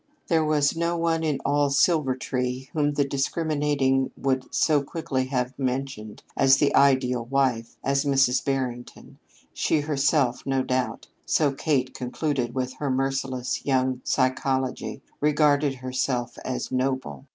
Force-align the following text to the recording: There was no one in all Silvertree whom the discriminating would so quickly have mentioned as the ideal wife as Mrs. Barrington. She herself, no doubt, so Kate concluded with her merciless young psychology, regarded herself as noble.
There 0.29 0.43
was 0.43 0.75
no 0.75 0.97
one 0.97 1.23
in 1.23 1.37
all 1.45 1.69
Silvertree 1.69 2.69
whom 2.73 2.93
the 2.93 3.05
discriminating 3.05 4.09
would 4.17 4.51
so 4.51 4.81
quickly 4.81 5.25
have 5.27 5.53
mentioned 5.59 6.23
as 6.35 6.57
the 6.57 6.73
ideal 6.73 7.25
wife 7.25 7.77
as 7.83 8.03
Mrs. 8.03 8.43
Barrington. 8.43 9.19
She 9.53 9.81
herself, 9.81 10.43
no 10.43 10.63
doubt, 10.63 11.05
so 11.23 11.51
Kate 11.51 11.93
concluded 11.93 12.55
with 12.55 12.73
her 12.77 12.89
merciless 12.89 13.63
young 13.63 14.01
psychology, 14.03 15.03
regarded 15.19 15.75
herself 15.75 16.35
as 16.43 16.71
noble. 16.71 17.27